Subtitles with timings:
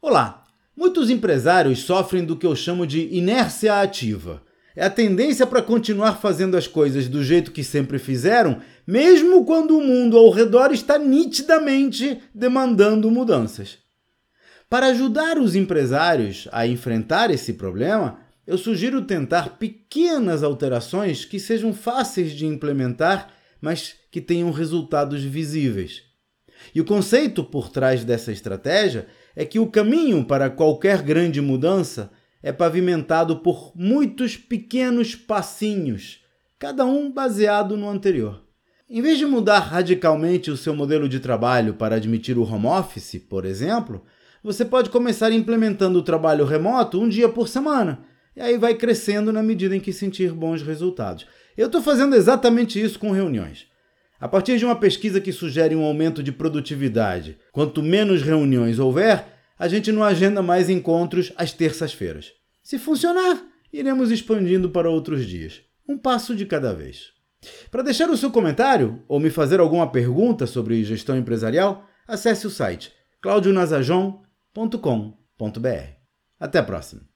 [0.00, 0.44] Olá!
[0.76, 4.40] Muitos empresários sofrem do que eu chamo de inércia ativa.
[4.76, 9.76] É a tendência para continuar fazendo as coisas do jeito que sempre fizeram, mesmo quando
[9.76, 13.78] o mundo ao redor está nitidamente demandando mudanças.
[14.70, 21.74] Para ajudar os empresários a enfrentar esse problema, eu sugiro tentar pequenas alterações que sejam
[21.74, 26.07] fáceis de implementar, mas que tenham resultados visíveis.
[26.74, 32.10] E o conceito por trás dessa estratégia é que o caminho para qualquer grande mudança
[32.42, 36.24] é pavimentado por muitos pequenos passinhos,
[36.58, 38.42] cada um baseado no anterior.
[38.88, 43.22] Em vez de mudar radicalmente o seu modelo de trabalho para admitir o home office,
[43.28, 44.02] por exemplo,
[44.42, 49.32] você pode começar implementando o trabalho remoto um dia por semana, e aí vai crescendo
[49.32, 51.26] na medida em que sentir bons resultados.
[51.56, 53.66] Eu estou fazendo exatamente isso com reuniões.
[54.20, 59.26] A partir de uma pesquisa que sugere um aumento de produtividade, quanto menos reuniões houver,
[59.56, 62.32] a gente não agenda mais encontros às terças-feiras.
[62.62, 63.40] Se funcionar,
[63.72, 67.12] iremos expandindo para outros dias, um passo de cada vez.
[67.70, 72.50] Para deixar o seu comentário ou me fazer alguma pergunta sobre gestão empresarial, acesse o
[72.50, 75.98] site claudionazajon.com.br.
[76.40, 77.07] Até a próxima!